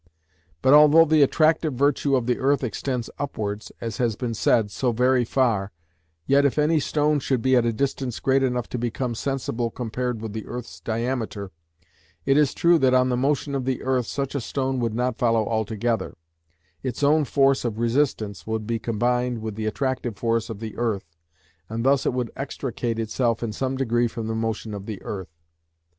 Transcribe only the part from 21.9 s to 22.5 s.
it would